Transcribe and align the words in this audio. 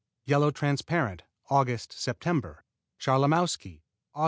Yellow 0.25 0.49
Transparent 0.49 1.21
Aug., 1.51 1.67
Sept. 1.67 2.55
Charlamowsky 2.99 3.83
Aug. 4.15 4.19